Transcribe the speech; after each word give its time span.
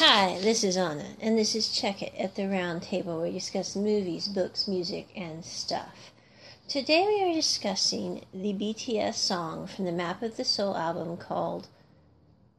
Hi, 0.00 0.38
this 0.38 0.62
is 0.62 0.76
Anna, 0.76 1.16
and 1.20 1.36
this 1.36 1.56
is 1.56 1.76
Check 1.76 2.02
It 2.02 2.14
at 2.16 2.36
the 2.36 2.46
Round 2.46 2.84
Table 2.84 3.16
where 3.16 3.24
we 3.24 3.32
discuss 3.32 3.74
movies, 3.74 4.28
books, 4.28 4.68
music, 4.68 5.08
and 5.16 5.44
stuff. 5.44 6.12
Today 6.68 7.04
we 7.04 7.28
are 7.28 7.34
discussing 7.34 8.24
the 8.32 8.54
BTS 8.54 9.14
song 9.14 9.66
from 9.66 9.86
the 9.86 9.90
Map 9.90 10.22
of 10.22 10.36
the 10.36 10.44
Soul 10.44 10.76
album 10.76 11.16
called 11.16 11.66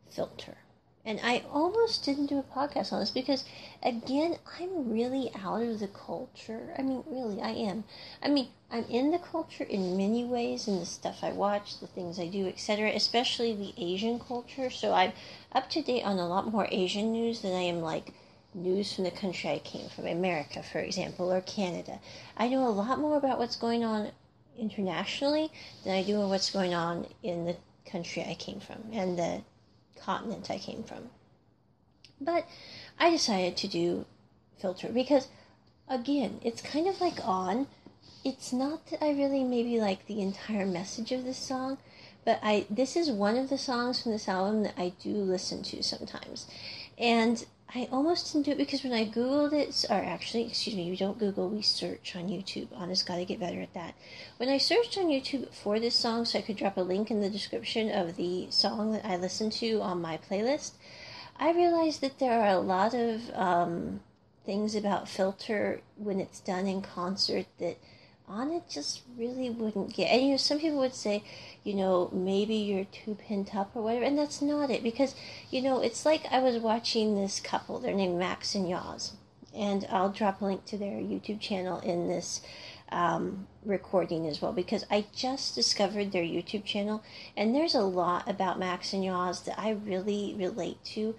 Filter. 0.09 0.57
And 1.05 1.19
I 1.23 1.43
almost 1.51 2.03
didn't 2.03 2.27
do 2.27 2.37
a 2.39 2.43
podcast 2.43 2.91
on 2.91 2.99
this 2.99 3.09
because, 3.09 3.45
again, 3.81 4.37
I'm 4.59 4.91
really 4.91 5.31
out 5.43 5.61
of 5.61 5.79
the 5.79 5.87
culture. 5.87 6.73
I 6.77 6.81
mean, 6.81 7.03
really, 7.07 7.41
I 7.41 7.51
am. 7.51 7.85
I 8.21 8.27
mean, 8.27 8.49
I'm 8.69 8.83
in 8.85 9.11
the 9.11 9.17
culture 9.17 9.63
in 9.63 9.97
many 9.97 10.25
ways, 10.25 10.67
in 10.67 10.77
the 10.79 10.85
stuff 10.85 11.23
I 11.23 11.31
watch, 11.31 11.79
the 11.79 11.87
things 11.87 12.19
I 12.19 12.27
do, 12.27 12.47
etc., 12.47 12.89
especially 12.89 13.55
the 13.55 13.73
Asian 13.77 14.19
culture. 14.19 14.69
So 14.69 14.93
I'm 14.93 15.13
up 15.53 15.69
to 15.71 15.81
date 15.81 16.03
on 16.03 16.19
a 16.19 16.27
lot 16.27 16.51
more 16.51 16.67
Asian 16.69 17.11
news 17.11 17.41
than 17.41 17.53
I 17.53 17.61
am 17.61 17.81
like 17.81 18.13
news 18.53 18.93
from 18.93 19.05
the 19.05 19.11
country 19.11 19.49
I 19.49 19.59
came 19.59 19.89
from, 19.89 20.05
America, 20.05 20.61
for 20.63 20.79
example, 20.79 21.31
or 21.31 21.41
Canada. 21.41 21.99
I 22.35 22.49
know 22.49 22.67
a 22.67 22.69
lot 22.69 22.99
more 22.99 23.17
about 23.17 23.39
what's 23.39 23.55
going 23.55 23.83
on 23.83 24.11
internationally 24.57 25.51
than 25.83 25.93
I 25.93 26.03
do 26.03 26.19
what's 26.27 26.51
going 26.51 26.73
on 26.73 27.07
in 27.23 27.45
the 27.45 27.55
country 27.85 28.23
I 28.23 28.35
came 28.35 28.59
from 28.59 28.83
and 28.91 29.17
the 29.17 29.41
continent 30.03 30.49
I 30.49 30.57
came 30.57 30.83
from. 30.83 31.09
But 32.21 32.45
I 32.99 33.09
decided 33.09 33.55
to 33.57 33.67
do 33.67 34.05
filter 34.59 34.89
because, 34.89 35.27
again, 35.87 36.39
it's 36.43 36.61
kind 36.61 36.87
of 36.87 36.99
like 36.99 37.25
on. 37.25 37.67
It's 38.25 38.51
not 38.51 38.87
that 38.87 39.03
I 39.03 39.11
really 39.11 39.43
maybe 39.43 39.79
like 39.79 40.05
the 40.05 40.21
entire 40.21 40.65
message 40.65 41.11
of 41.11 41.23
this 41.23 41.37
song, 41.37 41.77
but 42.25 42.39
I 42.43 42.65
this 42.69 42.97
is 42.97 43.09
one 43.09 43.37
of 43.37 43.49
the 43.49 43.57
songs 43.57 44.01
from 44.01 44.11
this 44.11 44.27
album 44.27 44.63
that 44.63 44.75
I 44.77 44.93
do 45.01 45.13
listen 45.13 45.63
to 45.63 45.81
sometimes, 45.81 46.45
and 46.97 47.45
I 47.75 47.87
almost 47.91 48.33
didn't 48.33 48.45
do 48.45 48.51
it 48.53 48.57
because 48.57 48.83
when 48.83 48.93
I 48.93 49.05
googled 49.05 49.53
it, 49.53 49.85
or 49.91 49.95
actually, 49.95 50.47
excuse 50.47 50.75
me, 50.75 50.89
we 50.89 50.97
don't 50.97 51.19
Google, 51.19 51.49
we 51.49 51.61
search 51.61 52.15
on 52.15 52.27
YouTube. 52.27 52.67
Honest, 52.75 53.05
got 53.05 53.17
to 53.17 53.25
get 53.25 53.39
better 53.39 53.61
at 53.61 53.75
that. 53.75 53.93
When 54.37 54.49
I 54.49 54.57
searched 54.57 54.97
on 54.97 55.05
YouTube 55.05 55.53
for 55.53 55.79
this 55.79 55.93
song, 55.93 56.25
so 56.25 56.39
I 56.39 56.41
could 56.41 56.57
drop 56.57 56.77
a 56.77 56.81
link 56.81 57.11
in 57.11 57.21
the 57.21 57.29
description 57.29 57.91
of 57.91 58.15
the 58.15 58.47
song 58.49 58.93
that 58.93 59.05
I 59.05 59.17
listened 59.17 59.51
to 59.53 59.81
on 59.81 60.01
my 60.01 60.17
playlist, 60.17 60.71
I 61.37 61.51
realized 61.51 62.01
that 62.01 62.17
there 62.17 62.41
are 62.41 62.53
a 62.53 62.59
lot 62.59 62.95
of 62.95 63.29
um, 63.35 63.99
things 64.45 64.73
about 64.73 65.07
filter 65.07 65.81
when 65.95 66.19
it's 66.19 66.39
done 66.39 66.65
in 66.65 66.81
concert 66.81 67.45
that 67.59 67.77
Anna 68.31 68.61
just 68.69 69.01
really 69.17 69.49
wouldn't 69.49 69.93
get. 69.93 70.11
And 70.11 70.21
you 70.21 70.31
know, 70.31 70.37
some 70.37 70.59
people 70.59 70.79
would 70.79 70.95
say, 70.95 71.23
you 71.63 71.73
know, 71.73 72.09
maybe 72.13 72.55
you're 72.55 72.85
too 72.85 73.15
pent 73.15 73.55
up 73.55 73.71
or 73.75 73.83
whatever, 73.83 74.05
and 74.05 74.17
that's 74.17 74.41
not 74.41 74.69
it 74.69 74.83
because, 74.83 75.15
you 75.49 75.61
know, 75.61 75.81
it's 75.81 76.05
like 76.05 76.25
I 76.31 76.39
was 76.39 76.57
watching 76.57 77.15
this 77.15 77.39
couple. 77.39 77.79
They're 77.79 77.93
named 77.93 78.19
Max 78.19 78.55
and 78.55 78.65
Yaz, 78.65 79.13
and 79.55 79.85
I'll 79.89 80.09
drop 80.09 80.41
a 80.41 80.45
link 80.45 80.65
to 80.65 80.77
their 80.77 80.99
YouTube 80.99 81.39
channel 81.39 81.79
in 81.79 82.07
this 82.07 82.41
um, 82.91 83.47
recording 83.65 84.27
as 84.27 84.41
well 84.41 84.51
because 84.51 84.85
I 84.89 85.05
just 85.15 85.55
discovered 85.55 86.11
their 86.11 86.23
YouTube 86.23 86.65
channel, 86.65 87.03
and 87.35 87.53
there's 87.53 87.75
a 87.75 87.81
lot 87.81 88.29
about 88.29 88.59
Max 88.59 88.93
and 88.93 89.03
Yaz 89.03 89.45
that 89.45 89.59
I 89.59 89.71
really 89.71 90.35
relate 90.37 90.83
to 90.95 91.15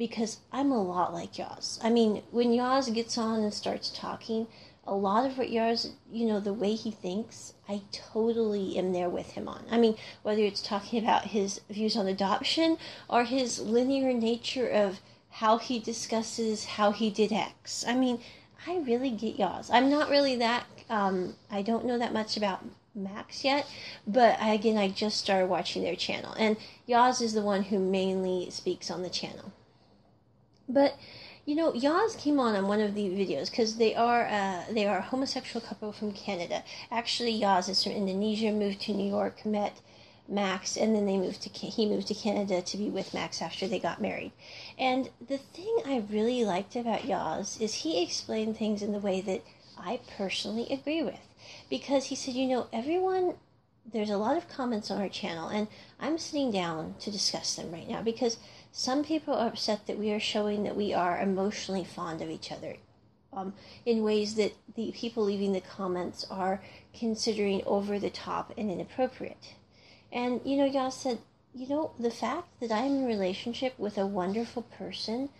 because 0.00 0.38
I'm 0.50 0.72
a 0.72 0.82
lot 0.82 1.12
like 1.12 1.34
Yaz. 1.34 1.78
I 1.84 1.90
mean, 1.90 2.22
when 2.30 2.52
Yaz 2.52 2.92
gets 2.92 3.18
on 3.18 3.40
and 3.42 3.52
starts 3.52 3.90
talking 3.90 4.46
a 4.86 4.94
lot 4.94 5.26
of 5.26 5.36
what 5.36 5.50
yours, 5.50 5.92
you 6.10 6.26
know, 6.26 6.40
the 6.40 6.54
way 6.54 6.74
he 6.74 6.90
thinks, 6.90 7.52
I 7.68 7.82
totally 7.92 8.78
am 8.78 8.94
there 8.94 9.10
with 9.10 9.32
him 9.32 9.46
on. 9.46 9.66
I 9.70 9.76
mean, 9.76 9.96
whether 10.22 10.40
it's 10.40 10.62
talking 10.62 11.02
about 11.02 11.26
his 11.26 11.60
views 11.68 11.98
on 11.98 12.06
adoption 12.06 12.78
or 13.10 13.24
his 13.24 13.58
linear 13.60 14.14
nature 14.14 14.66
of 14.66 15.00
how 15.28 15.58
he 15.58 15.78
discusses 15.78 16.64
how 16.64 16.92
he 16.92 17.10
did 17.10 17.30
X. 17.30 17.84
I 17.86 17.94
mean, 17.94 18.20
I 18.66 18.78
really 18.78 19.10
get 19.10 19.36
Yaz. 19.36 19.68
I'm 19.70 19.90
not 19.90 20.08
really 20.08 20.34
that, 20.36 20.64
um, 20.88 21.34
I 21.50 21.60
don't 21.60 21.84
know 21.84 21.98
that 21.98 22.14
much 22.14 22.38
about 22.38 22.64
Max 22.94 23.44
yet, 23.44 23.66
but 24.06 24.38
again, 24.40 24.78
I 24.78 24.88
just 24.88 25.18
started 25.18 25.50
watching 25.50 25.82
their 25.82 25.94
channel. 25.94 26.32
And 26.38 26.56
Yaz 26.88 27.20
is 27.20 27.34
the 27.34 27.42
one 27.42 27.64
who 27.64 27.78
mainly 27.78 28.48
speaks 28.48 28.90
on 28.90 29.02
the 29.02 29.10
channel. 29.10 29.52
But 30.72 30.96
you 31.46 31.56
know, 31.56 31.72
Yaz 31.72 32.16
came 32.16 32.38
on 32.38 32.54
on 32.54 32.68
one 32.68 32.80
of 32.80 32.94
the 32.94 33.08
videos 33.08 33.50
because 33.50 33.76
they 33.76 33.94
are 33.94 34.26
uh, 34.26 34.64
they 34.70 34.86
are 34.86 34.98
a 34.98 35.02
homosexual 35.02 35.64
couple 35.66 35.92
from 35.92 36.12
Canada. 36.12 36.62
Actually, 36.90 37.40
Yaz 37.40 37.68
is 37.68 37.82
from 37.82 37.92
Indonesia, 37.92 38.52
moved 38.52 38.80
to 38.82 38.92
New 38.92 39.08
York, 39.08 39.44
met 39.44 39.80
Max, 40.28 40.76
and 40.76 40.94
then 40.94 41.06
they 41.06 41.16
moved 41.16 41.42
to 41.42 41.48
he 41.48 41.86
moved 41.86 42.06
to 42.08 42.14
Canada 42.14 42.62
to 42.62 42.76
be 42.76 42.88
with 42.88 43.14
Max 43.14 43.42
after 43.42 43.66
they 43.66 43.78
got 43.78 44.00
married. 44.00 44.32
And 44.78 45.10
the 45.26 45.38
thing 45.38 45.78
I 45.84 46.04
really 46.10 46.44
liked 46.44 46.76
about 46.76 47.00
Yaz 47.00 47.60
is 47.60 47.74
he 47.74 48.02
explained 48.02 48.56
things 48.56 48.82
in 48.82 48.92
the 48.92 48.98
way 48.98 49.20
that 49.22 49.42
I 49.78 50.00
personally 50.16 50.68
agree 50.70 51.02
with, 51.02 51.20
because 51.68 52.06
he 52.06 52.14
said, 52.14 52.34
you 52.34 52.48
know, 52.48 52.68
everyone. 52.72 53.34
There's 53.92 54.10
a 54.10 54.18
lot 54.18 54.36
of 54.36 54.48
comments 54.48 54.90
on 54.90 55.00
our 55.00 55.08
channel, 55.08 55.48
and 55.48 55.66
I'm 55.98 56.18
sitting 56.18 56.52
down 56.52 56.94
to 57.00 57.10
discuss 57.10 57.56
them 57.56 57.72
right 57.72 57.88
now 57.88 58.02
because 58.02 58.36
some 58.72 59.04
people 59.04 59.34
are 59.34 59.48
upset 59.48 59.86
that 59.86 59.98
we 59.98 60.12
are 60.12 60.20
showing 60.20 60.62
that 60.64 60.76
we 60.76 60.94
are 60.94 61.18
emotionally 61.18 61.84
fond 61.84 62.22
of 62.22 62.30
each 62.30 62.52
other 62.52 62.76
um, 63.32 63.54
in 63.84 64.02
ways 64.02 64.34
that 64.34 64.54
the 64.74 64.92
people 64.92 65.24
leaving 65.24 65.52
the 65.52 65.60
comments 65.60 66.26
are 66.30 66.62
considering 66.98 67.62
over 67.66 67.98
the 67.98 68.10
top 68.10 68.52
and 68.56 68.70
inappropriate. 68.70 69.54
And, 70.12 70.40
you 70.44 70.56
know, 70.56 70.64
y'all 70.64 70.90
said, 70.90 71.18
you 71.54 71.68
know, 71.68 71.92
the 71.98 72.10
fact 72.10 72.48
that 72.60 72.72
I'm 72.72 72.96
in 72.96 73.04
a 73.04 73.06
relationship 73.06 73.78
with 73.78 73.98
a 73.98 74.06
wonderful 74.06 74.62
person 74.62 75.30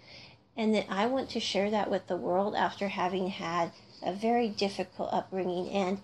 and 0.56 0.74
that 0.74 0.86
I 0.88 1.06
want 1.06 1.30
to 1.30 1.40
share 1.40 1.70
that 1.70 1.90
with 1.90 2.06
the 2.06 2.16
world 2.16 2.54
after 2.54 2.88
having 2.88 3.28
had 3.28 3.72
a 4.02 4.12
very 4.12 4.48
difficult 4.48 5.12
upbringing 5.12 5.70
and 5.70 5.98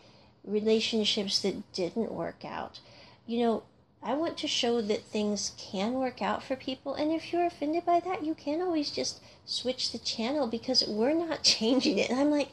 relationships 0.44 1.41
that 1.41 1.72
didn't 1.72 2.12
work 2.12 2.44
out. 2.44 2.81
You 3.26 3.41
know, 3.41 3.62
I 4.06 4.15
want 4.15 4.39
to 4.39 4.47
show 4.47 4.81
that 4.83 5.03
things 5.03 5.50
can 5.59 5.94
work 5.94 6.22
out 6.22 6.41
for 6.44 6.55
people. 6.55 6.94
And 6.94 7.11
if 7.11 7.33
you're 7.33 7.44
offended 7.44 7.84
by 7.84 7.99
that, 7.99 8.25
you 8.25 8.37
can 8.37 8.62
always 8.62 8.93
just 8.93 9.21
switch 9.44 9.91
the 9.91 9.99
channel 9.99 10.47
because 10.47 10.87
we're 10.87 11.12
not 11.12 11.43
changing 11.56 11.99
it. 11.99 12.09
And 12.09 12.21
I'm 12.21 12.31
like, 12.31 12.50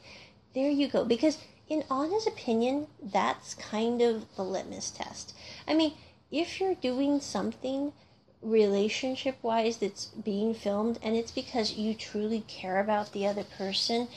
there 0.55 0.71
you 0.71 0.87
go. 0.87 1.05
Because 1.05 1.37
in 1.69 1.83
Anna's 1.91 2.25
opinion, 2.25 2.87
that's 3.03 3.53
kind 3.53 4.01
of 4.01 4.25
the 4.35 4.43
litmus 4.43 4.89
test. 4.89 5.35
I 5.67 5.75
mean, 5.75 5.93
if 6.31 6.59
you're 6.59 6.73
doing 6.73 7.21
something 7.21 7.93
relationship 8.41 9.37
wise 9.43 9.77
that's 9.77 10.07
being 10.07 10.55
filmed 10.55 10.97
and 11.03 11.15
it's 11.15 11.31
because 11.31 11.73
you 11.73 11.93
truly 11.93 12.43
care 12.47 12.79
about 12.79 13.13
the 13.13 13.27
other 13.27 13.43
person, 13.43 14.07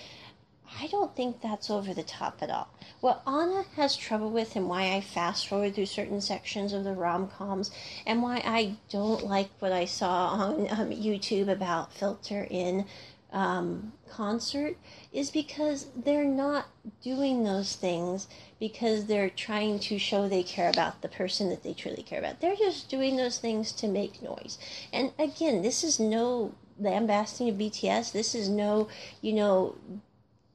I 0.79 0.87
don't 0.89 1.15
think 1.17 1.41
that's 1.41 1.71
over 1.71 1.95
the 1.95 2.03
top 2.03 2.39
at 2.43 2.51
all. 2.51 2.69
What 3.01 3.23
Anna 3.27 3.65
has 3.77 3.97
trouble 3.97 4.31
with, 4.31 4.57
and 4.57 4.69
why 4.69 4.95
I 4.95 5.01
fast 5.01 5.49
forward 5.49 5.75
through 5.75 5.87
certain 5.87 6.21
sections 6.21 6.73
of 6.73 6.85
the 6.85 6.93
rom 6.93 7.29
coms, 7.29 7.71
and 8.07 8.23
why 8.23 8.43
I 8.45 8.77
don't 8.91 9.25
like 9.25 9.51
what 9.59 9.73
I 9.73 9.85
saw 9.85 10.27
on 10.29 10.61
um, 10.71 10.91
YouTube 10.91 11.49
about 11.49 11.93
filter 11.93 12.47
in 12.51 12.85
um, 13.33 13.93
concert, 14.11 14.77
is 15.13 15.31
because 15.31 15.87
they're 15.97 16.25
not 16.25 16.67
doing 17.03 17.45
those 17.45 17.77
things 17.77 18.29
because 18.59 19.07
they're 19.07 19.31
trying 19.31 19.79
to 19.79 19.99
show 19.99 20.29
they 20.29 20.43
care 20.43 20.71
about 20.71 21.03
the 21.03 21.09
person 21.09 21.49
that 21.51 21.63
they 21.63 21.75
truly 21.75 22.03
care 22.03 22.19
about. 22.19 22.41
They're 22.41 22.57
just 22.57 22.89
doing 22.89 23.17
those 23.17 23.39
things 23.39 23.73
to 23.73 23.89
make 23.89 24.23
noise. 24.23 24.59
And 24.93 25.13
again, 25.19 25.63
this 25.63 25.85
is 25.85 25.99
no 26.01 26.55
lambasting 26.79 27.49
of 27.49 27.57
BTS. 27.57 28.13
This 28.13 28.35
is 28.35 28.49
no, 28.49 28.89
you 29.21 29.33
know, 29.33 29.77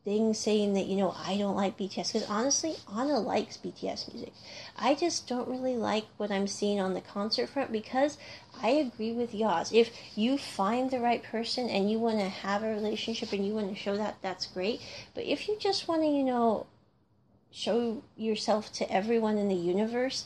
thing 0.03 0.33
saying 0.33 0.73
that 0.73 0.87
you 0.87 0.97
know 0.97 1.15
I 1.25 1.37
don't 1.37 1.55
like 1.55 1.77
BTS 1.77 2.13
because 2.13 2.29
honestly 2.29 2.75
Anna 2.91 3.19
likes 3.19 3.57
BTS 3.57 4.11
music. 4.13 4.33
I 4.77 4.95
just 4.95 5.27
don't 5.27 5.47
really 5.47 5.77
like 5.77 6.05
what 6.17 6.31
I'm 6.31 6.47
seeing 6.47 6.79
on 6.79 6.93
the 6.93 7.01
concert 7.01 7.49
front 7.49 7.71
because 7.71 8.17
I 8.61 8.69
agree 8.69 9.13
with 9.13 9.31
Yaz. 9.31 9.71
If 9.71 9.91
you 10.15 10.37
find 10.37 10.89
the 10.89 10.99
right 10.99 11.23
person 11.23 11.69
and 11.69 11.89
you 11.89 11.99
want 11.99 12.19
to 12.19 12.29
have 12.29 12.63
a 12.63 12.69
relationship 12.69 13.31
and 13.31 13.45
you 13.45 13.53
want 13.53 13.69
to 13.69 13.75
show 13.75 13.95
that, 13.97 14.17
that's 14.21 14.47
great. 14.47 14.81
But 15.13 15.25
if 15.25 15.47
you 15.47 15.57
just 15.59 15.87
want 15.87 16.01
to, 16.01 16.07
you 16.07 16.23
know, 16.23 16.67
show 17.51 18.03
yourself 18.15 18.71
to 18.73 18.91
everyone 18.91 19.37
in 19.37 19.49
the 19.49 19.55
universe, 19.55 20.25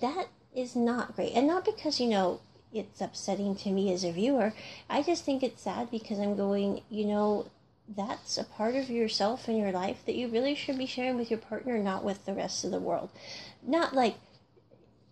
that 0.00 0.28
is 0.54 0.76
not 0.76 1.14
great. 1.16 1.32
And 1.32 1.46
not 1.46 1.64
because, 1.64 2.00
you 2.00 2.08
know, 2.08 2.40
it's 2.72 3.00
upsetting 3.00 3.56
to 3.56 3.70
me 3.70 3.92
as 3.92 4.04
a 4.04 4.12
viewer. 4.12 4.52
I 4.90 5.02
just 5.02 5.24
think 5.24 5.42
it's 5.42 5.62
sad 5.62 5.90
because 5.90 6.18
I'm 6.18 6.36
going, 6.36 6.82
you 6.90 7.06
know, 7.06 7.46
that's 7.96 8.36
a 8.38 8.44
part 8.44 8.74
of 8.74 8.90
yourself 8.90 9.48
and 9.48 9.56
your 9.56 9.72
life 9.72 10.04
that 10.06 10.14
you 10.14 10.28
really 10.28 10.54
should 10.54 10.78
be 10.78 10.86
sharing 10.86 11.16
with 11.16 11.30
your 11.30 11.38
partner, 11.38 11.78
not 11.78 12.04
with 12.04 12.24
the 12.26 12.34
rest 12.34 12.64
of 12.64 12.70
the 12.70 12.78
world. 12.78 13.10
Not 13.62 13.94
like 13.94 14.16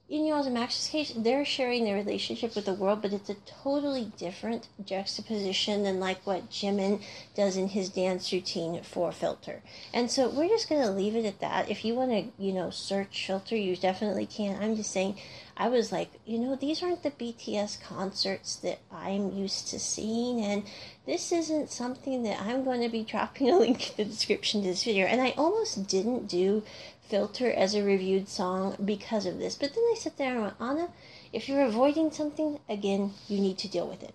in 0.08 0.23
Yaz 0.23 0.44
and 0.44 0.55
Max's 0.55 0.88
case, 0.88 1.12
they're 1.17 1.44
sharing 1.44 1.84
their 1.84 1.96
relationship 1.96 2.55
with 2.55 2.67
the 2.67 2.75
world, 2.75 3.02
but 3.02 3.12
it's 3.12 3.28
a 3.28 3.34
totally 3.64 4.12
different 4.17 4.69
juxtaposition 4.84 5.82
than 5.82 5.99
like 5.99 6.25
what 6.25 6.49
Jimin 6.49 7.02
does 7.34 7.56
in 7.56 7.69
his 7.69 7.88
dance 7.88 8.32
routine 8.32 8.81
for 8.82 9.11
Filter. 9.11 9.62
And 9.93 10.08
so 10.08 10.28
we're 10.28 10.49
just 10.49 10.69
going 10.69 10.82
to 10.82 10.90
leave 10.90 11.17
it 11.17 11.25
at 11.25 11.40
that. 11.40 11.69
If 11.69 11.84
you 11.84 11.94
want 11.94 12.12
to, 12.12 12.43
you 12.43 12.52
know, 12.52 12.70
search 12.70 13.26
Filter, 13.26 13.56
you 13.56 13.75
definitely 13.75 14.26
can. 14.26 14.62
I'm 14.62 14.76
just 14.76 14.93
saying, 14.93 15.17
I 15.58 15.69
was 15.69 15.91
like, 15.91 16.11
you 16.26 16.38
know, 16.38 16.55
these 16.55 16.82
aren't 16.82 17.03
the 17.03 17.11
BTS 17.11 17.81
concerts 17.82 18.56
that 18.56 18.79
I'm 18.93 19.32
used 19.32 19.69
to 19.69 19.79
seeing, 19.79 20.41
and 20.43 20.64
this 21.06 21.32
isn't 21.32 21.70
something 21.70 22.25
that 22.25 22.41
I'm 22.41 22.62
going 22.62 22.82
to 22.82 22.91
be 22.91 23.03
dropping 23.11 23.50
a 23.50 23.58
link 23.58 23.91
in 23.91 23.97
the 23.97 24.12
description 24.12 24.62
to 24.62 24.69
this 24.69 24.85
video. 24.85 25.06
And 25.06 25.20
I 25.20 25.31
almost 25.31 25.87
didn't 25.88 26.29
do 26.29 26.62
filter 27.08 27.50
as 27.50 27.75
a 27.75 27.82
reviewed 27.82 28.29
song 28.29 28.76
because 28.85 29.25
of 29.25 29.38
this. 29.38 29.55
But 29.55 29.75
then 29.75 29.85
I 29.91 29.94
sat 29.97 30.19
there 30.19 30.32
and 30.32 30.43
went, 30.43 30.61
Anna, 30.61 30.88
if 31.32 31.49
you're 31.49 31.64
avoiding 31.64 32.11
something, 32.11 32.59
again, 32.69 33.14
you 33.29 33.41
need 33.41 33.59
to 33.59 33.69
deal 33.69 33.87
with 33.87 34.02
it. 34.02 34.14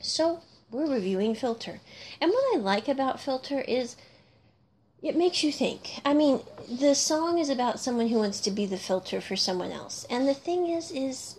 So 0.00 0.40
we're 0.70 0.92
reviewing 0.92 1.34
filter. 1.34 1.80
And 2.20 2.30
what 2.30 2.56
I 2.56 2.58
like 2.58 2.88
about 2.88 3.20
filter 3.20 3.60
is 3.60 3.96
it 5.04 5.16
makes 5.16 5.44
you 5.44 5.52
think. 5.52 6.00
I 6.02 6.14
mean, 6.14 6.40
the 6.66 6.94
song 6.94 7.38
is 7.38 7.50
about 7.50 7.78
someone 7.78 8.08
who 8.08 8.18
wants 8.18 8.40
to 8.40 8.50
be 8.50 8.64
the 8.64 8.78
filter 8.78 9.20
for 9.20 9.36
someone 9.36 9.70
else. 9.70 10.06
And 10.08 10.26
the 10.26 10.32
thing 10.32 10.66
is, 10.66 10.90
is 10.90 11.36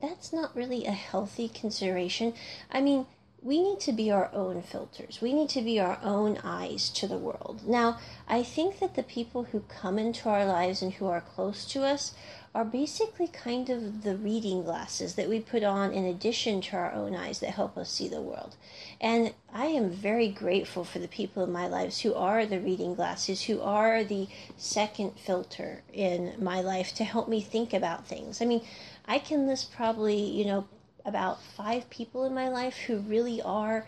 that's 0.00 0.32
not 0.32 0.54
really 0.54 0.86
a 0.86 0.92
healthy 0.92 1.48
consideration. 1.48 2.32
I 2.70 2.80
mean, 2.80 3.06
we 3.42 3.62
need 3.62 3.80
to 3.80 3.92
be 3.92 4.10
our 4.10 4.30
own 4.32 4.62
filters. 4.62 5.20
We 5.20 5.32
need 5.32 5.48
to 5.50 5.62
be 5.62 5.78
our 5.78 5.98
own 6.02 6.38
eyes 6.42 6.90
to 6.90 7.06
the 7.06 7.18
world. 7.18 7.66
Now, 7.66 7.98
I 8.28 8.42
think 8.42 8.80
that 8.80 8.96
the 8.96 9.02
people 9.02 9.44
who 9.44 9.60
come 9.68 9.98
into 9.98 10.28
our 10.28 10.44
lives 10.44 10.82
and 10.82 10.94
who 10.94 11.06
are 11.06 11.20
close 11.20 11.64
to 11.66 11.84
us 11.84 12.14
are 12.54 12.64
basically 12.64 13.28
kind 13.28 13.70
of 13.70 14.02
the 14.02 14.16
reading 14.16 14.64
glasses 14.64 15.14
that 15.14 15.28
we 15.28 15.38
put 15.38 15.62
on 15.62 15.92
in 15.92 16.04
addition 16.04 16.60
to 16.60 16.76
our 16.76 16.92
own 16.92 17.14
eyes 17.14 17.38
that 17.38 17.50
help 17.50 17.76
us 17.76 17.90
see 17.90 18.08
the 18.08 18.20
world. 18.20 18.56
And 19.00 19.32
I 19.52 19.66
am 19.66 19.90
very 19.90 20.28
grateful 20.28 20.82
for 20.82 20.98
the 20.98 21.08
people 21.08 21.44
in 21.44 21.52
my 21.52 21.68
lives 21.68 22.00
who 22.00 22.14
are 22.14 22.44
the 22.44 22.58
reading 22.58 22.94
glasses, 22.94 23.42
who 23.42 23.60
are 23.60 24.02
the 24.02 24.28
second 24.56 25.12
filter 25.18 25.82
in 25.92 26.34
my 26.38 26.60
life 26.60 26.92
to 26.96 27.04
help 27.04 27.28
me 27.28 27.40
think 27.40 27.72
about 27.72 28.08
things. 28.08 28.42
I 28.42 28.46
mean, 28.46 28.62
I 29.06 29.20
can 29.20 29.46
list 29.46 29.72
probably, 29.72 30.18
you 30.18 30.44
know, 30.44 30.66
about 31.08 31.42
five 31.42 31.88
people 31.90 32.24
in 32.24 32.34
my 32.34 32.48
life 32.48 32.76
who 32.76 32.98
really 32.98 33.40
are 33.42 33.86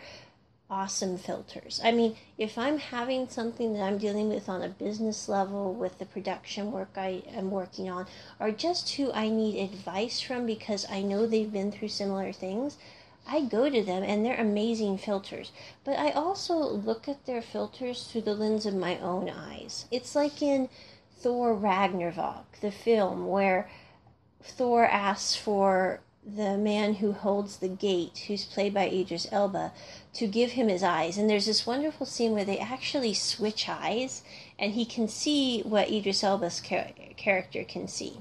awesome 0.71 1.19
filters. 1.19 1.81
I 1.83 1.91
mean, 1.91 2.17
if 2.39 2.57
I'm 2.57 2.79
having 2.79 3.29
something 3.29 3.75
that 3.75 3.83
I'm 3.83 3.99
dealing 3.99 4.29
with 4.29 4.49
on 4.49 4.63
a 4.63 4.69
business 4.69 5.29
level 5.29 5.75
with 5.75 5.99
the 5.99 6.07
production 6.07 6.71
work 6.71 6.91
I 6.97 7.23
am 7.35 7.51
working 7.51 7.91
on, 7.91 8.07
or 8.39 8.53
just 8.53 8.95
who 8.95 9.13
I 9.13 9.29
need 9.29 9.61
advice 9.61 10.21
from 10.21 10.47
because 10.47 10.87
I 10.89 11.03
know 11.03 11.27
they've 11.27 11.53
been 11.53 11.73
through 11.73 11.89
similar 11.89 12.33
things, 12.33 12.79
I 13.27 13.43
go 13.43 13.69
to 13.69 13.83
them 13.83 14.03
and 14.03 14.25
they're 14.25 14.41
amazing 14.41 14.99
filters. 14.99 15.51
But 15.85 15.99
I 15.99 16.11
also 16.13 16.55
look 16.55 17.09
at 17.09 17.27
their 17.27 17.43
filters 17.43 18.05
through 18.05 18.23
the 18.23 18.35
lens 18.35 18.65
of 18.65 18.75
my 18.75 18.99
own 18.99 19.29
eyes. 19.29 19.87
It's 19.91 20.15
like 20.15 20.41
in 20.41 20.69
Thor 21.19 21.53
Ragnarok, 21.53 22.61
the 22.61 22.71
film, 22.71 23.27
where 23.27 23.69
Thor 24.43 24.85
asks 24.87 25.37
for 25.37 26.01
the 26.37 26.57
man 26.57 26.95
who 26.95 27.13
holds 27.13 27.57
the 27.57 27.69
gate, 27.69 28.25
who's 28.27 28.45
played 28.45 28.75
by 28.75 28.89
Idris 28.89 29.27
Elba, 29.33 29.73
to 30.15 30.27
give 30.27 30.53
him 30.53 30.69
his 30.69 30.83
eyes. 30.83 31.19
And 31.19 31.29
there's 31.29 31.47
this 31.47 31.67
wonderful 31.67 32.07
scene 32.07 32.33
where 32.33 32.45
they 32.45 32.59
actually 32.59 33.15
switch 33.15 33.69
eyes, 33.69 34.23
and 34.59 34.73
he 34.73 34.85
can 34.85 35.09
see 35.09 35.63
what 35.63 35.91
Idris 35.91 36.23
Elba's 36.23 36.61
char- 36.61 36.93
character 37.17 37.65
can 37.65 37.89
see. 37.89 38.19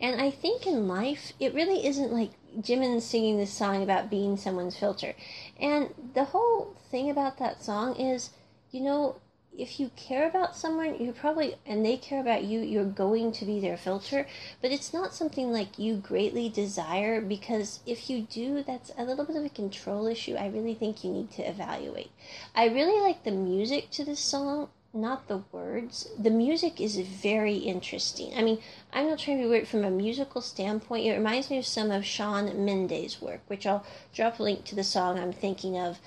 And 0.00 0.20
I 0.20 0.30
think 0.30 0.66
in 0.66 0.88
life, 0.88 1.32
it 1.40 1.54
really 1.54 1.86
isn't 1.86 2.12
like 2.12 2.32
Jimin 2.60 3.00
singing 3.00 3.38
this 3.38 3.52
song 3.52 3.82
about 3.82 4.10
being 4.10 4.36
someone's 4.36 4.76
filter. 4.76 5.14
And 5.58 5.94
the 6.14 6.24
whole 6.24 6.76
thing 6.90 7.10
about 7.10 7.38
that 7.38 7.62
song 7.62 7.96
is, 7.96 8.30
you 8.70 8.82
know, 8.82 9.16
if 9.58 9.80
you 9.80 9.90
care 9.96 10.28
about 10.28 10.56
someone, 10.56 11.00
you 11.00 11.12
probably, 11.12 11.56
and 11.64 11.84
they 11.84 11.96
care 11.96 12.20
about 12.20 12.44
you, 12.44 12.60
you're 12.60 12.84
going 12.84 13.32
to 13.32 13.44
be 13.44 13.60
their 13.60 13.76
filter. 13.76 14.26
But 14.60 14.72
it's 14.72 14.92
not 14.92 15.14
something 15.14 15.52
like 15.52 15.78
you 15.78 15.96
greatly 15.96 16.48
desire 16.48 17.20
because 17.20 17.80
if 17.86 18.10
you 18.10 18.22
do, 18.22 18.62
that's 18.62 18.92
a 18.96 19.04
little 19.04 19.24
bit 19.24 19.36
of 19.36 19.44
a 19.44 19.48
control 19.48 20.06
issue. 20.06 20.34
I 20.34 20.48
really 20.48 20.74
think 20.74 21.04
you 21.04 21.10
need 21.10 21.30
to 21.32 21.42
evaluate. 21.42 22.10
I 22.54 22.66
really 22.66 23.00
like 23.00 23.24
the 23.24 23.30
music 23.30 23.90
to 23.92 24.04
this 24.04 24.20
song, 24.20 24.68
not 24.92 25.28
the 25.28 25.42
words. 25.52 26.08
The 26.18 26.30
music 26.30 26.80
is 26.80 26.96
very 26.98 27.56
interesting. 27.56 28.32
I 28.36 28.42
mean, 28.42 28.58
I'm 28.92 29.08
not 29.08 29.18
trying 29.18 29.38
to 29.38 29.44
be 29.44 29.48
weird 29.48 29.68
from 29.68 29.84
a 29.84 29.90
musical 29.90 30.40
standpoint. 30.40 31.06
It 31.06 31.12
reminds 31.12 31.50
me 31.50 31.58
of 31.58 31.66
some 31.66 31.90
of 31.90 32.04
Shawn 32.04 32.64
Mendes' 32.64 33.20
work, 33.20 33.40
which 33.46 33.66
I'll 33.66 33.84
drop 34.14 34.38
a 34.38 34.42
link 34.42 34.64
to 34.64 34.74
the 34.74 34.84
song 34.84 35.18
I'm 35.18 35.32
thinking 35.32 35.78
of 35.78 35.98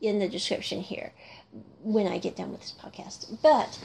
in 0.00 0.18
the 0.18 0.28
description 0.28 0.80
here 0.80 1.12
when 1.82 2.06
I 2.06 2.18
get 2.18 2.36
done 2.36 2.50
with 2.50 2.60
this 2.60 2.74
podcast. 2.78 3.40
But 3.42 3.78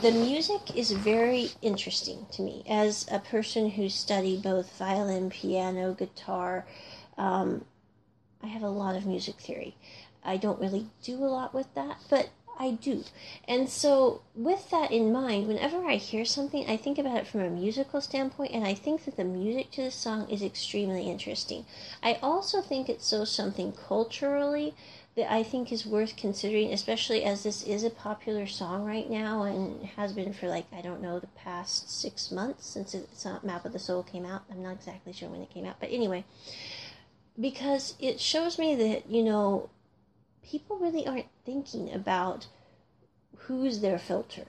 the 0.00 0.12
music 0.12 0.76
is 0.76 0.92
very 0.92 1.50
interesting 1.62 2.26
to 2.32 2.42
me 2.42 2.62
as 2.68 3.06
a 3.10 3.18
person 3.18 3.70
who 3.70 3.88
studied 3.88 4.42
both 4.42 4.76
violin, 4.78 5.30
piano, 5.30 5.94
guitar. 5.94 6.66
Um, 7.18 7.64
I 8.42 8.48
have 8.48 8.62
a 8.62 8.68
lot 8.68 8.96
of 8.96 9.06
music 9.06 9.36
theory. 9.36 9.76
I 10.24 10.36
don't 10.36 10.60
really 10.60 10.86
do 11.02 11.16
a 11.16 11.26
lot 11.26 11.54
with 11.54 11.72
that, 11.74 11.98
but 12.10 12.30
I 12.58 12.70
do. 12.70 13.04
And 13.46 13.68
so, 13.68 14.22
with 14.34 14.70
that 14.70 14.90
in 14.90 15.12
mind, 15.12 15.46
whenever 15.46 15.84
I 15.84 15.96
hear 15.96 16.24
something, 16.24 16.68
I 16.68 16.76
think 16.76 16.98
about 16.98 17.18
it 17.18 17.26
from 17.26 17.40
a 17.40 17.50
musical 17.50 18.00
standpoint, 18.00 18.52
and 18.52 18.66
I 18.66 18.72
think 18.72 19.04
that 19.04 19.16
the 19.16 19.24
music 19.24 19.70
to 19.72 19.82
the 19.82 19.90
song 19.90 20.28
is 20.30 20.42
extremely 20.42 21.10
interesting. 21.10 21.66
I 22.02 22.14
also 22.22 22.62
think 22.62 22.88
it 22.88 23.02
shows 23.02 23.30
something 23.30 23.72
culturally 23.72 24.74
that 25.16 25.32
I 25.32 25.42
think 25.42 25.72
is 25.72 25.86
worth 25.86 26.14
considering, 26.16 26.72
especially 26.72 27.24
as 27.24 27.42
this 27.42 27.62
is 27.62 27.84
a 27.84 27.90
popular 27.90 28.46
song 28.46 28.84
right 28.84 29.08
now 29.08 29.44
and 29.44 29.82
has 29.96 30.12
been 30.12 30.34
for 30.34 30.46
like, 30.46 30.66
I 30.72 30.82
don't 30.82 31.00
know, 31.00 31.18
the 31.18 31.26
past 31.28 31.90
six 31.90 32.30
months 32.30 32.66
since 32.66 32.94
it's 32.94 33.24
not 33.24 33.44
Map 33.44 33.64
of 33.64 33.72
the 33.72 33.78
Soul 33.78 34.02
came 34.02 34.26
out. 34.26 34.42
I'm 34.50 34.62
not 34.62 34.74
exactly 34.74 35.14
sure 35.14 35.30
when 35.30 35.40
it 35.40 35.50
came 35.50 35.64
out, 35.64 35.76
but 35.80 35.90
anyway, 35.90 36.24
because 37.40 37.94
it 37.98 38.20
shows 38.20 38.58
me 38.58 38.74
that, 38.74 39.08
you 39.08 39.22
know, 39.22 39.70
people 40.42 40.76
really 40.78 41.06
aren't 41.06 41.30
thinking 41.46 41.92
about 41.92 42.46
who's 43.36 43.80
their 43.80 43.98
filter. 43.98 44.44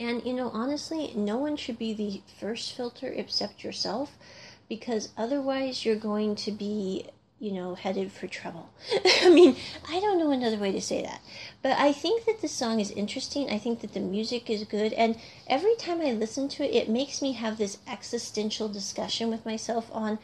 And, 0.00 0.24
you 0.24 0.32
know, 0.32 0.50
honestly, 0.52 1.12
no 1.14 1.36
one 1.36 1.56
should 1.56 1.78
be 1.78 1.92
the 1.92 2.22
first 2.40 2.76
filter 2.76 3.06
except 3.06 3.62
yourself 3.62 4.16
because 4.68 5.10
otherwise 5.16 5.84
you're 5.84 5.96
going 5.96 6.34
to 6.36 6.50
be 6.50 7.06
you 7.40 7.52
know, 7.52 7.74
headed 7.74 8.10
for 8.10 8.26
trouble. 8.26 8.68
I 9.22 9.30
mean, 9.30 9.56
I 9.88 10.00
don't 10.00 10.18
know 10.18 10.32
another 10.32 10.56
way 10.56 10.72
to 10.72 10.80
say 10.80 11.02
that. 11.02 11.20
But 11.62 11.78
I 11.78 11.92
think 11.92 12.24
that 12.24 12.40
the 12.40 12.48
song 12.48 12.80
is 12.80 12.90
interesting. 12.90 13.48
I 13.48 13.58
think 13.58 13.80
that 13.80 13.94
the 13.94 14.00
music 14.00 14.50
is 14.50 14.64
good. 14.64 14.92
And 14.94 15.16
every 15.46 15.76
time 15.76 16.00
I 16.00 16.12
listen 16.12 16.48
to 16.50 16.64
it, 16.64 16.74
it 16.74 16.88
makes 16.88 17.22
me 17.22 17.32
have 17.32 17.56
this 17.56 17.78
existential 17.86 18.68
discussion 18.68 19.30
with 19.30 19.46
myself 19.46 19.88
on 19.92 20.18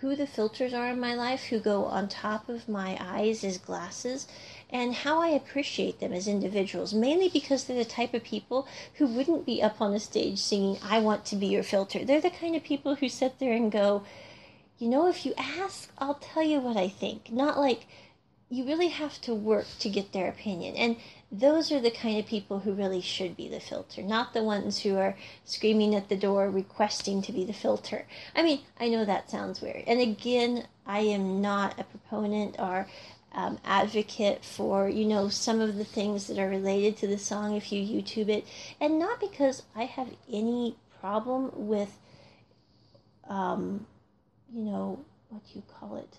who 0.00 0.14
the 0.14 0.26
filters 0.26 0.72
are 0.72 0.90
in 0.90 1.00
my 1.00 1.14
life, 1.14 1.44
who 1.44 1.58
go 1.58 1.84
on 1.84 2.08
top 2.08 2.48
of 2.48 2.68
my 2.68 2.96
eyes 3.00 3.42
as 3.42 3.58
glasses, 3.58 4.28
and 4.70 4.94
how 4.94 5.20
I 5.20 5.28
appreciate 5.28 5.98
them 5.98 6.12
as 6.12 6.28
individuals, 6.28 6.94
mainly 6.94 7.28
because 7.28 7.64
they're 7.64 7.76
the 7.76 7.84
type 7.84 8.14
of 8.14 8.22
people 8.22 8.68
who 8.94 9.06
wouldn't 9.06 9.44
be 9.44 9.60
up 9.60 9.80
on 9.80 9.92
a 9.94 10.00
stage 10.00 10.38
singing, 10.38 10.78
I 10.82 11.00
want 11.00 11.24
to 11.26 11.36
be 11.36 11.46
your 11.46 11.64
filter. 11.64 12.04
They're 12.04 12.20
the 12.20 12.30
kind 12.30 12.54
of 12.54 12.62
people 12.62 12.96
who 12.96 13.08
sit 13.08 13.40
there 13.40 13.52
and 13.52 13.72
go, 13.72 14.04
you 14.78 14.88
know, 14.88 15.08
if 15.08 15.26
you 15.26 15.34
ask, 15.36 15.90
I'll 15.98 16.14
tell 16.14 16.42
you 16.42 16.60
what 16.60 16.76
I 16.76 16.88
think. 16.88 17.32
Not 17.32 17.58
like 17.58 17.86
you 18.50 18.64
really 18.64 18.88
have 18.88 19.20
to 19.20 19.34
work 19.34 19.66
to 19.80 19.90
get 19.90 20.12
their 20.12 20.28
opinion. 20.28 20.74
And 20.76 20.96
those 21.30 21.70
are 21.70 21.80
the 21.80 21.90
kind 21.90 22.18
of 22.18 22.26
people 22.26 22.60
who 22.60 22.72
really 22.72 23.02
should 23.02 23.36
be 23.36 23.48
the 23.48 23.60
filter, 23.60 24.02
not 24.02 24.32
the 24.32 24.42
ones 24.42 24.78
who 24.80 24.96
are 24.96 25.16
screaming 25.44 25.94
at 25.94 26.08
the 26.08 26.16
door 26.16 26.48
requesting 26.48 27.20
to 27.22 27.32
be 27.32 27.44
the 27.44 27.52
filter. 27.52 28.06
I 28.34 28.42
mean, 28.42 28.60
I 28.80 28.88
know 28.88 29.04
that 29.04 29.30
sounds 29.30 29.60
weird. 29.60 29.84
And 29.86 30.00
again, 30.00 30.66
I 30.86 31.00
am 31.00 31.42
not 31.42 31.78
a 31.78 31.84
proponent 31.84 32.56
or 32.58 32.86
um, 33.32 33.58
advocate 33.64 34.42
for, 34.44 34.88
you 34.88 35.04
know, 35.04 35.28
some 35.28 35.60
of 35.60 35.76
the 35.76 35.84
things 35.84 36.28
that 36.28 36.38
are 36.38 36.48
related 36.48 36.96
to 36.98 37.06
the 37.06 37.18
song 37.18 37.54
if 37.54 37.70
you 37.70 37.82
YouTube 37.82 38.30
it. 38.30 38.46
And 38.80 38.98
not 38.98 39.20
because 39.20 39.64
I 39.76 39.84
have 39.84 40.08
any 40.32 40.76
problem 41.00 41.50
with. 41.54 41.98
Um, 43.28 43.86
you 44.52 44.62
know, 44.62 45.04
what 45.28 45.42
do 45.44 45.50
you 45.54 45.62
call 45.78 45.96
it? 45.96 46.18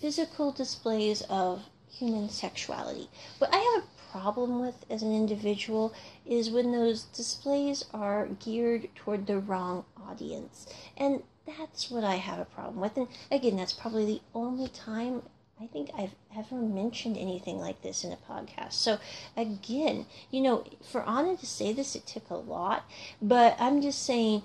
Physical 0.00 0.52
displays 0.52 1.22
of 1.22 1.62
human 1.88 2.28
sexuality. 2.28 3.08
What 3.38 3.52
I 3.52 3.58
have 3.58 3.84
a 3.84 4.10
problem 4.10 4.60
with 4.60 4.84
as 4.90 5.02
an 5.02 5.14
individual 5.14 5.94
is 6.26 6.50
when 6.50 6.72
those 6.72 7.04
displays 7.04 7.84
are 7.92 8.26
geared 8.26 8.88
toward 8.94 9.26
the 9.26 9.38
wrong 9.38 9.84
audience. 10.08 10.66
And 10.96 11.22
that's 11.46 11.90
what 11.90 12.04
I 12.04 12.16
have 12.16 12.38
a 12.38 12.44
problem 12.44 12.80
with. 12.80 12.96
And 12.96 13.08
again, 13.30 13.56
that's 13.56 13.72
probably 13.72 14.06
the 14.06 14.20
only 14.34 14.68
time 14.68 15.22
I 15.60 15.66
think 15.66 15.90
I've 15.96 16.14
ever 16.36 16.56
mentioned 16.56 17.16
anything 17.16 17.58
like 17.58 17.82
this 17.82 18.02
in 18.02 18.12
a 18.12 18.16
podcast. 18.16 18.72
So, 18.72 18.98
again, 19.36 20.06
you 20.30 20.40
know, 20.40 20.64
for 20.90 21.08
Anna 21.08 21.36
to 21.36 21.46
say 21.46 21.72
this, 21.72 21.94
it 21.94 22.06
took 22.06 22.30
a 22.30 22.34
lot, 22.34 22.84
but 23.20 23.56
I'm 23.60 23.80
just 23.80 24.04
saying, 24.04 24.42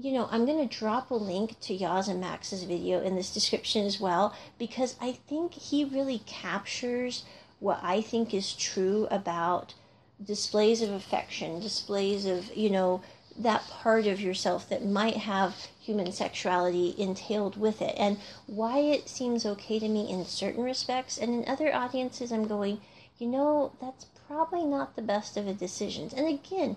you 0.00 0.12
know, 0.12 0.28
I'm 0.30 0.46
going 0.46 0.66
to 0.66 0.78
drop 0.78 1.10
a 1.10 1.14
link 1.14 1.60
to 1.60 1.76
Yaz 1.76 2.08
and 2.08 2.20
Max's 2.20 2.64
video 2.64 3.02
in 3.02 3.16
this 3.16 3.32
description 3.32 3.84
as 3.84 4.00
well, 4.00 4.34
because 4.58 4.96
I 5.00 5.12
think 5.12 5.52
he 5.52 5.84
really 5.84 6.22
captures 6.26 7.24
what 7.58 7.80
I 7.82 8.00
think 8.00 8.32
is 8.32 8.54
true 8.54 9.06
about 9.10 9.74
displays 10.22 10.80
of 10.80 10.90
affection, 10.90 11.60
displays 11.60 12.24
of, 12.24 12.54
you 12.56 12.70
know, 12.70 13.02
that 13.38 13.68
part 13.68 14.06
of 14.06 14.20
yourself 14.20 14.68
that 14.68 14.84
might 14.84 15.16
have 15.16 15.54
human 15.80 16.12
sexuality 16.12 16.94
entailed 16.98 17.58
with 17.58 17.80
it 17.80 17.94
and 17.96 18.18
why 18.46 18.78
it 18.78 19.08
seems 19.08 19.46
okay 19.46 19.78
to 19.78 19.88
me 19.88 20.10
in 20.10 20.24
certain 20.24 20.64
respects. 20.64 21.16
And 21.16 21.32
in 21.32 21.48
other 21.48 21.74
audiences 21.74 22.32
i'm 22.32 22.46
going 22.46 22.80
you 23.20 23.28
know 23.28 23.72
that's 23.80 24.06
probably 24.26 24.64
not 24.64 24.96
the 24.96 25.02
best 25.02 25.36
of 25.36 25.44
the 25.44 25.52
decisions 25.52 26.12
and 26.12 26.26
again 26.26 26.76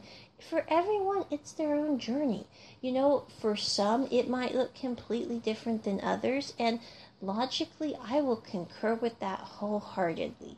for 0.50 0.66
everyone 0.68 1.26
it's 1.32 1.52
their 1.54 1.76
own 1.76 1.98
journey 1.98 2.46
you 2.82 2.92
know 2.92 3.26
for 3.40 3.56
some 3.56 4.08
it 4.12 4.30
might 4.30 4.56
look 4.56 4.74
completely 4.76 5.40
different 5.40 5.84
than 5.84 6.00
others 6.02 6.54
and 6.60 6.80
logically 7.22 7.96
i 8.04 8.20
will 8.20 8.38
concur 8.38 8.94
with 8.96 9.20
that 9.20 9.40
wholeheartedly 9.40 10.58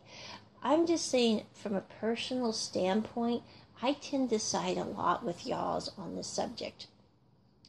i'm 0.64 0.86
just 0.86 1.10
saying 1.10 1.44
from 1.54 1.76
a 1.76 1.82
personal 1.82 2.52
standpoint 2.52 3.44
I 3.82 3.94
tend 3.94 4.30
to 4.30 4.40
side 4.40 4.78
a 4.78 4.86
lot 4.86 5.24
with 5.24 5.44
Yaz 5.44 5.90
on 5.98 6.16
this 6.16 6.28
subject. 6.28 6.88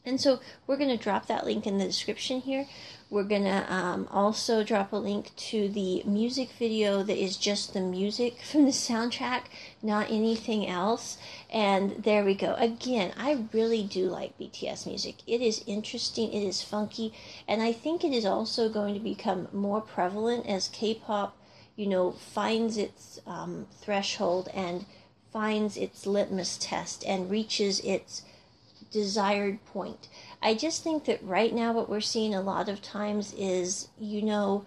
And 0.07 0.21
so 0.21 0.39
we're 0.69 0.77
going 0.77 0.97
to 0.97 1.03
drop 1.03 1.27
that 1.27 1.45
link 1.45 1.67
in 1.67 1.79
the 1.79 1.85
description 1.85 2.41
here. 2.41 2.69
We're 3.11 3.25
going 3.25 3.43
to 3.43 3.73
um, 3.73 4.07
also 4.09 4.63
drop 4.63 4.93
a 4.93 4.97
link 4.97 5.35
to 5.37 5.69
the 5.69 6.05
music 6.05 6.51
video 6.59 7.03
that 7.03 7.17
is 7.17 7.37
just 7.37 7.75
the 7.75 7.81
music 7.81 8.41
from 8.51 8.65
the 8.65 8.71
soundtrack, 8.71 9.43
not 9.83 10.09
anything 10.09 10.69
else. 10.69 11.19
And 11.51 12.05
there 12.05 12.25
we 12.25 12.37
go. 12.37 12.55
Again, 12.55 13.15
I 13.19 13.47
really 13.53 13.83
do 13.83 14.09
like 14.09 14.39
BTS 14.39 14.87
music. 14.87 15.17
It 15.27 15.41
is 15.41 15.65
interesting, 15.67 16.33
it 16.33 16.47
is 16.47 16.63
funky, 16.63 17.13
and 17.49 17.61
I 17.61 17.73
think 17.73 18.05
it 18.05 18.13
is 18.13 18.25
also 18.25 18.69
going 18.69 18.95
to 18.95 19.01
become 19.01 19.49
more 19.53 19.81
prevalent 19.81 20.47
as 20.47 20.69
K 20.69 20.95
pop, 20.95 21.37
you 21.75 21.89
know, 21.89 22.13
finds 22.13 22.77
its 22.77 23.19
um, 23.27 23.67
threshold 23.81 24.49
and 24.55 24.87
finds 25.33 25.77
its 25.77 26.07
litmus 26.07 26.57
test 26.59 27.05
and 27.05 27.29
reaches 27.29 27.81
its 27.81 28.23
desired 28.97 29.63
point. 29.67 30.09
I 30.43 30.55
just 30.55 30.83
think 30.83 31.05
that 31.05 31.23
right 31.23 31.55
now, 31.55 31.73
what 31.73 31.91
we're 31.91 32.01
seeing 32.01 32.35
a 32.35 32.41
lot 32.41 32.69
of 32.71 32.81
times 32.81 33.35
is, 33.37 33.89
you 33.99 34.23
know, 34.23 34.65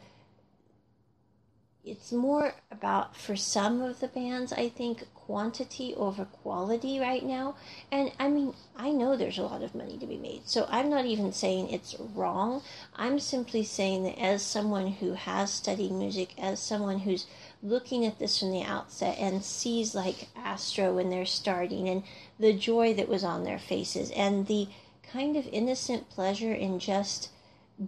it's 1.83 2.11
more 2.11 2.53
about 2.71 3.15
for 3.15 3.35
some 3.35 3.81
of 3.81 3.99
the 3.99 4.07
bands 4.09 4.51
i 4.53 4.67
think 4.67 5.07
quantity 5.15 5.95
over 5.95 6.25
quality 6.25 6.99
right 6.99 7.23
now 7.23 7.55
and 7.91 8.11
i 8.19 8.27
mean 8.27 8.53
i 8.75 8.91
know 8.91 9.15
there's 9.15 9.37
a 9.37 9.43
lot 9.43 9.63
of 9.63 9.73
money 9.73 9.97
to 9.97 10.05
be 10.05 10.17
made 10.17 10.41
so 10.45 10.67
i'm 10.69 10.89
not 10.89 11.05
even 11.05 11.31
saying 11.31 11.69
it's 11.69 11.95
wrong 12.13 12.61
i'm 12.95 13.17
simply 13.17 13.63
saying 13.63 14.03
that 14.03 14.19
as 14.19 14.43
someone 14.43 14.87
who 14.87 15.13
has 15.13 15.51
studied 15.51 15.91
music 15.91 16.33
as 16.37 16.59
someone 16.59 16.99
who's 16.99 17.25
looking 17.61 18.05
at 18.05 18.19
this 18.19 18.39
from 18.39 18.51
the 18.51 18.63
outset 18.63 19.17
and 19.19 19.43
sees 19.43 19.93
like 19.93 20.29
astro 20.35 20.93
when 20.95 21.09
they're 21.09 21.25
starting 21.25 21.89
and 21.89 22.03
the 22.39 22.53
joy 22.53 22.93
that 22.93 23.09
was 23.09 23.23
on 23.23 23.43
their 23.43 23.59
faces 23.59 24.11
and 24.11 24.47
the 24.47 24.67
kind 25.03 25.35
of 25.35 25.47
innocent 25.47 26.09
pleasure 26.09 26.53
in 26.53 26.79
just 26.79 27.29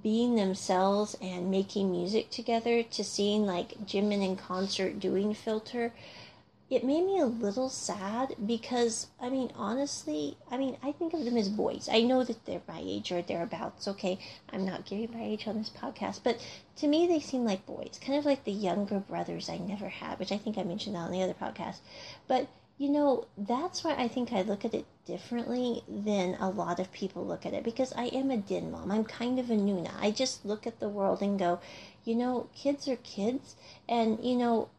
being 0.03 0.35
themselves 0.35 1.17
and 1.21 1.51
making 1.51 1.91
music 1.91 2.29
together 2.29 2.81
to 2.81 3.03
seeing 3.03 3.45
like 3.45 3.85
Jimin 3.85 4.23
in 4.25 4.37
concert 4.37 4.99
doing 4.99 5.33
Filter, 5.33 5.93
it 6.71 6.85
made 6.85 7.05
me 7.05 7.19
a 7.19 7.25
little 7.25 7.67
sad 7.67 8.33
because 8.45 9.07
I 9.19 9.29
mean 9.29 9.51
honestly, 9.55 10.37
I 10.49 10.57
mean 10.57 10.77
I 10.81 10.93
think 10.93 11.13
of 11.13 11.25
them 11.25 11.35
as 11.35 11.49
boys. 11.49 11.89
I 11.91 12.01
know 12.01 12.23
that 12.23 12.45
they're 12.45 12.61
my 12.65 12.81
age 12.81 13.11
or 13.11 13.21
thereabouts. 13.21 13.89
Okay, 13.89 14.17
I'm 14.53 14.65
not 14.65 14.85
giving 14.85 15.11
my 15.11 15.21
age 15.21 15.47
on 15.47 15.57
this 15.57 15.69
podcast, 15.69 16.21
but 16.23 16.39
to 16.77 16.87
me 16.87 17.07
they 17.07 17.19
seem 17.19 17.43
like 17.43 17.65
boys, 17.65 17.99
kind 18.03 18.17
of 18.17 18.25
like 18.25 18.45
the 18.45 18.53
younger 18.53 18.99
brothers 18.99 19.49
I 19.49 19.57
never 19.57 19.89
had, 19.89 20.17
which 20.17 20.31
I 20.31 20.37
think 20.37 20.57
I 20.57 20.63
mentioned 20.63 20.95
that 20.95 20.99
on 20.99 21.11
the 21.11 21.21
other 21.21 21.33
podcast. 21.33 21.79
But 22.29 22.47
you 22.77 22.89
know, 22.89 23.27
that's 23.37 23.83
why 23.83 23.93
I 23.93 24.07
think 24.07 24.31
I 24.31 24.41
look 24.41 24.63
at 24.63 24.73
it 24.73 24.85
differently 25.05 25.83
than 25.89 26.35
a 26.39 26.49
lot 26.49 26.79
of 26.79 26.91
people 26.93 27.25
look 27.25 27.45
at 27.45 27.53
it 27.53 27.65
because 27.65 27.91
I 27.97 28.05
am 28.05 28.31
a 28.31 28.37
din 28.37 28.71
mom. 28.71 28.91
I'm 28.91 29.03
kind 29.03 29.39
of 29.39 29.49
a 29.49 29.55
Nuna. 29.55 29.91
I 29.99 30.09
just 30.11 30.45
look 30.45 30.65
at 30.65 30.79
the 30.79 30.89
world 30.89 31.21
and 31.21 31.37
go, 31.37 31.59
you 32.05 32.15
know, 32.15 32.47
kids 32.55 32.87
are 32.87 32.95
kids, 32.95 33.57
and 33.89 34.23
you 34.23 34.37
know, 34.37 34.69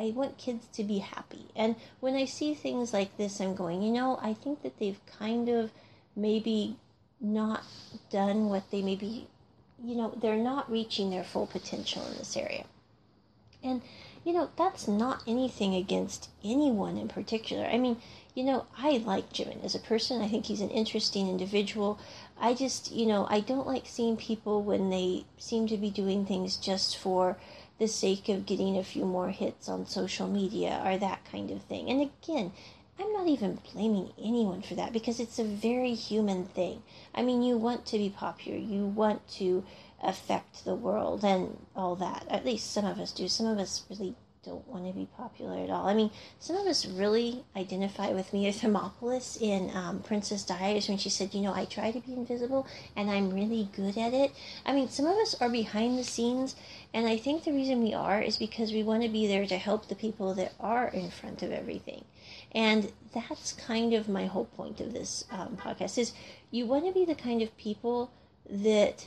I 0.00 0.12
want 0.14 0.38
kids 0.38 0.66
to 0.72 0.84
be 0.84 0.98
happy. 0.98 1.46
And 1.54 1.76
when 2.00 2.14
I 2.14 2.24
see 2.24 2.54
things 2.54 2.94
like 2.94 3.16
this, 3.18 3.40
I'm 3.40 3.54
going, 3.54 3.82
you 3.82 3.92
know, 3.92 4.18
I 4.22 4.32
think 4.32 4.62
that 4.62 4.78
they've 4.78 5.00
kind 5.18 5.48
of 5.50 5.72
maybe 6.16 6.76
not 7.20 7.64
done 8.10 8.48
what 8.48 8.70
they 8.70 8.80
maybe, 8.80 9.28
you 9.84 9.94
know, 9.94 10.14
they're 10.20 10.36
not 10.36 10.70
reaching 10.70 11.10
their 11.10 11.24
full 11.24 11.46
potential 11.46 12.06
in 12.06 12.16
this 12.16 12.36
area. 12.36 12.64
And 13.62 13.82
you 14.24 14.34
know, 14.34 14.50
that's 14.56 14.86
not 14.86 15.22
anything 15.26 15.74
against 15.74 16.28
anyone 16.44 16.98
in 16.98 17.08
particular. 17.08 17.64
I 17.64 17.78
mean, 17.78 17.96
you 18.34 18.44
know, 18.44 18.66
I 18.76 18.98
like 18.98 19.32
Jimin 19.32 19.64
as 19.64 19.74
a 19.74 19.78
person. 19.78 20.20
I 20.20 20.28
think 20.28 20.46
he's 20.46 20.60
an 20.60 20.70
interesting 20.70 21.28
individual. 21.28 21.98
I 22.38 22.54
just, 22.54 22.92
you 22.92 23.06
know, 23.06 23.26
I 23.30 23.40
don't 23.40 23.66
like 23.66 23.86
seeing 23.86 24.16
people 24.16 24.62
when 24.62 24.90
they 24.90 25.24
seem 25.38 25.66
to 25.68 25.76
be 25.76 25.90
doing 25.90 26.26
things 26.26 26.56
just 26.56 26.96
for 26.96 27.38
the 27.80 27.88
sake 27.88 28.28
of 28.28 28.46
getting 28.46 28.76
a 28.76 28.84
few 28.84 29.06
more 29.06 29.30
hits 29.30 29.68
on 29.68 29.86
social 29.86 30.28
media 30.28 30.82
or 30.84 30.98
that 30.98 31.24
kind 31.24 31.50
of 31.50 31.62
thing. 31.62 31.90
And 31.90 32.02
again, 32.02 32.52
I'm 33.00 33.12
not 33.14 33.26
even 33.26 33.58
blaming 33.72 34.12
anyone 34.22 34.60
for 34.60 34.74
that 34.74 34.92
because 34.92 35.18
it's 35.18 35.38
a 35.38 35.44
very 35.44 35.94
human 35.94 36.44
thing. 36.44 36.82
I 37.14 37.22
mean, 37.22 37.42
you 37.42 37.56
want 37.56 37.86
to 37.86 37.98
be 37.98 38.10
popular, 38.10 38.58
you 38.58 38.84
want 38.84 39.26
to 39.38 39.64
affect 40.02 40.66
the 40.66 40.74
world 40.74 41.24
and 41.24 41.56
all 41.74 41.96
that. 41.96 42.26
At 42.28 42.44
least 42.44 42.70
some 42.70 42.84
of 42.84 43.00
us 43.00 43.12
do. 43.12 43.26
Some 43.26 43.46
of 43.46 43.58
us 43.58 43.84
really 43.88 44.14
don't 44.42 44.66
want 44.66 44.86
to 44.86 44.92
be 44.92 45.06
popular 45.16 45.62
at 45.62 45.70
all. 45.70 45.86
I 45.86 45.94
mean, 45.94 46.10
some 46.38 46.56
of 46.56 46.66
us 46.66 46.86
really 46.86 47.44
identify 47.54 48.08
with 48.10 48.32
Mia 48.32 48.52
Thermopolis 48.52 49.40
in 49.40 49.70
um, 49.76 50.00
Princess 50.00 50.44
Diaries 50.44 50.88
when 50.88 50.96
she 50.96 51.10
said, 51.10 51.34
you 51.34 51.42
know, 51.42 51.52
I 51.52 51.66
try 51.66 51.90
to 51.90 52.00
be 52.00 52.14
invisible 52.14 52.66
and 52.96 53.10
I'm 53.10 53.30
really 53.30 53.68
good 53.76 53.98
at 53.98 54.14
it. 54.14 54.32
I 54.64 54.72
mean, 54.72 54.88
some 54.88 55.06
of 55.06 55.16
us 55.18 55.34
are 55.40 55.50
behind 55.50 55.98
the 55.98 56.04
scenes, 56.04 56.56
and 56.94 57.06
I 57.06 57.18
think 57.18 57.44
the 57.44 57.52
reason 57.52 57.82
we 57.82 57.92
are 57.92 58.22
is 58.22 58.36
because 58.36 58.72
we 58.72 58.82
want 58.82 59.02
to 59.02 59.08
be 59.08 59.26
there 59.26 59.46
to 59.46 59.58
help 59.58 59.88
the 59.88 59.94
people 59.94 60.34
that 60.34 60.54
are 60.58 60.88
in 60.88 61.10
front 61.10 61.42
of 61.42 61.52
everything. 61.52 62.04
And 62.52 62.92
that's 63.12 63.52
kind 63.52 63.92
of 63.92 64.08
my 64.08 64.26
whole 64.26 64.46
point 64.46 64.80
of 64.80 64.92
this 64.92 65.24
um, 65.30 65.56
podcast 65.56 65.98
is 65.98 66.12
you 66.50 66.66
want 66.66 66.86
to 66.86 66.92
be 66.92 67.04
the 67.04 67.14
kind 67.14 67.42
of 67.42 67.56
people 67.56 68.10
that 68.48 69.06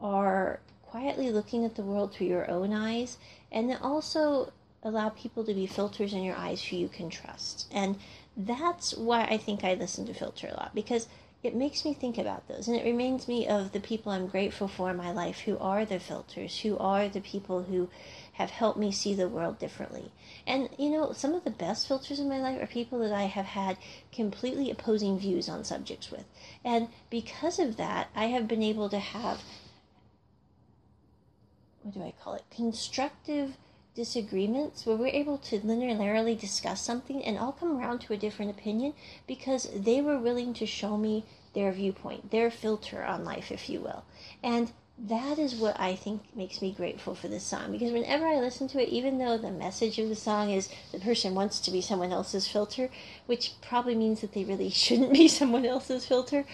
are 0.00 0.60
quietly 0.82 1.30
looking 1.30 1.64
at 1.64 1.74
the 1.76 1.82
world 1.82 2.12
through 2.12 2.26
your 2.26 2.50
own 2.50 2.72
eyes 2.72 3.18
and 3.50 3.70
then 3.70 3.78
also 3.82 4.52
allow 4.82 5.08
people 5.08 5.44
to 5.44 5.54
be 5.54 5.66
filters 5.66 6.12
in 6.12 6.22
your 6.22 6.36
eyes 6.36 6.62
who 6.62 6.76
you 6.76 6.88
can 6.88 7.10
trust. 7.10 7.66
And 7.72 7.96
that's 8.36 8.94
why 8.96 9.24
I 9.24 9.36
think 9.36 9.64
I 9.64 9.74
listen 9.74 10.06
to 10.06 10.14
Filter 10.14 10.48
a 10.48 10.54
lot 10.54 10.74
because 10.74 11.08
it 11.42 11.54
makes 11.54 11.84
me 11.84 11.94
think 11.94 12.18
about 12.18 12.48
those 12.48 12.66
and 12.66 12.76
it 12.76 12.84
reminds 12.84 13.28
me 13.28 13.46
of 13.46 13.70
the 13.70 13.80
people 13.80 14.10
I'm 14.10 14.26
grateful 14.26 14.66
for 14.66 14.90
in 14.90 14.96
my 14.96 15.12
life 15.12 15.40
who 15.40 15.56
are 15.58 15.84
the 15.84 16.00
filters, 16.00 16.60
who 16.60 16.76
are 16.78 17.08
the 17.08 17.20
people 17.20 17.62
who 17.62 17.88
have 18.32 18.50
helped 18.50 18.78
me 18.78 18.90
see 18.90 19.14
the 19.14 19.28
world 19.28 19.58
differently. 19.58 20.10
And 20.46 20.68
you 20.78 20.90
know, 20.90 21.12
some 21.12 21.34
of 21.34 21.44
the 21.44 21.50
best 21.50 21.86
filters 21.86 22.18
in 22.18 22.28
my 22.28 22.40
life 22.40 22.60
are 22.60 22.66
people 22.66 22.98
that 23.00 23.12
I 23.12 23.22
have 23.22 23.46
had 23.46 23.78
completely 24.12 24.70
opposing 24.70 25.18
views 25.18 25.48
on 25.48 25.64
subjects 25.64 26.10
with. 26.10 26.24
And 26.64 26.88
because 27.08 27.58
of 27.58 27.76
that, 27.76 28.08
I 28.16 28.26
have 28.26 28.48
been 28.48 28.62
able 28.62 28.88
to 28.88 28.98
have 28.98 29.42
what 31.88 31.94
do 31.94 32.06
I 32.06 32.12
call 32.22 32.34
it? 32.34 32.44
Constructive 32.54 33.56
disagreements 33.94 34.84
where 34.84 34.96
we're 34.96 35.08
able 35.08 35.38
to 35.38 35.58
linearly 35.60 36.38
discuss 36.38 36.80
something 36.82 37.24
and 37.24 37.38
all 37.38 37.52
come 37.52 37.76
around 37.76 38.00
to 38.00 38.12
a 38.12 38.16
different 38.16 38.50
opinion 38.50 38.92
because 39.26 39.68
they 39.74 40.00
were 40.00 40.18
willing 40.18 40.54
to 40.54 40.66
show 40.66 40.96
me 40.96 41.24
their 41.54 41.72
viewpoint, 41.72 42.30
their 42.30 42.50
filter 42.50 43.02
on 43.02 43.24
life, 43.24 43.50
if 43.50 43.68
you 43.68 43.80
will. 43.80 44.04
And 44.42 44.70
that 44.98 45.38
is 45.38 45.54
what 45.54 45.80
I 45.80 45.94
think 45.94 46.22
makes 46.36 46.60
me 46.60 46.72
grateful 46.72 47.14
for 47.14 47.28
this 47.28 47.44
song 47.44 47.72
because 47.72 47.92
whenever 47.92 48.26
I 48.26 48.36
listen 48.36 48.68
to 48.68 48.82
it, 48.82 48.88
even 48.88 49.18
though 49.18 49.38
the 49.38 49.50
message 49.50 49.98
of 49.98 50.08
the 50.08 50.16
song 50.16 50.50
is 50.50 50.68
the 50.92 50.98
person 50.98 51.34
wants 51.34 51.58
to 51.60 51.70
be 51.70 51.80
someone 51.80 52.12
else's 52.12 52.46
filter, 52.46 52.90
which 53.26 53.54
probably 53.62 53.94
means 53.94 54.20
that 54.20 54.32
they 54.34 54.44
really 54.44 54.70
shouldn't 54.84 55.14
be 55.14 55.26
someone 55.26 55.64
else's 55.64 56.06
filter, 56.06 56.44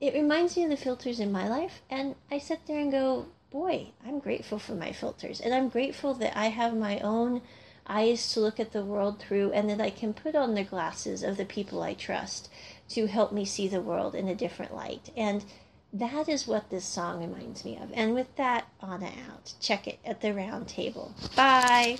it 0.00 0.14
reminds 0.14 0.56
me 0.56 0.64
of 0.64 0.70
the 0.70 0.76
filters 0.76 1.20
in 1.20 1.32
my 1.32 1.48
life. 1.48 1.82
And 1.88 2.16
I 2.30 2.38
sit 2.38 2.66
there 2.66 2.78
and 2.78 2.90
go, 2.90 3.26
boy, 3.50 3.88
I'm 4.06 4.18
grateful 4.20 4.58
for 4.58 4.74
my 4.74 4.92
filters. 4.92 5.40
And 5.40 5.54
I'm 5.54 5.68
grateful 5.68 6.14
that 6.14 6.36
I 6.38 6.46
have 6.48 6.76
my 6.76 6.98
own 7.00 7.42
eyes 7.86 8.32
to 8.32 8.40
look 8.40 8.58
at 8.60 8.72
the 8.72 8.84
world 8.84 9.20
through 9.20 9.52
and 9.52 9.70
that 9.70 9.80
I 9.80 9.90
can 9.90 10.12
put 10.14 10.34
on 10.34 10.54
the 10.54 10.64
glasses 10.64 11.22
of 11.22 11.36
the 11.36 11.44
people 11.44 11.82
I 11.82 11.94
trust 11.94 12.48
to 12.90 13.06
help 13.06 13.32
me 13.32 13.44
see 13.44 13.68
the 13.68 13.80
world 13.80 14.14
in 14.14 14.28
a 14.28 14.34
different 14.34 14.74
light. 14.74 15.10
And 15.16 15.44
That 15.92 16.28
is 16.28 16.46
what 16.46 16.68
this 16.70 16.84
song 16.84 17.20
reminds 17.20 17.64
me 17.64 17.78
of. 17.78 17.90
And 17.94 18.14
with 18.14 18.34
that, 18.36 18.66
on 18.80 19.02
out. 19.02 19.54
Check 19.60 19.86
it 19.88 19.98
at 20.04 20.20
the 20.20 20.34
round 20.34 20.68
table. 20.68 21.14
Bye. 21.34 21.98